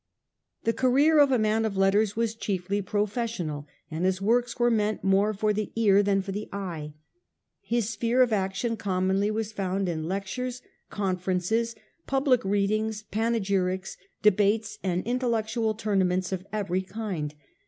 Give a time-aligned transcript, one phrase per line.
[0.63, 5.03] The career of a man of letters was chiefly professorial, and his works were meant
[5.03, 6.93] more for the ear than for the and
[7.69, 9.55] pro sphere of action commonly was fcssoriai.
[9.57, 11.75] found in lectures, conferences,
[12.07, 17.35] public readings, panegyrics, debates, and intellectual tournaments of every kind.